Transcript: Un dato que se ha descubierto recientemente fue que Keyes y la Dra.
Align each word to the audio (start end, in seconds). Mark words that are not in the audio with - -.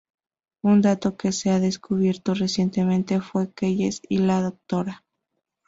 Un 0.63 0.81
dato 0.81 1.15
que 1.15 1.31
se 1.31 1.51
ha 1.51 1.59
descubierto 1.59 2.33
recientemente 2.33 3.21
fue 3.21 3.49
que 3.49 3.67
Keyes 3.67 4.01
y 4.09 4.17
la 4.17 4.51
Dra. 4.67 5.03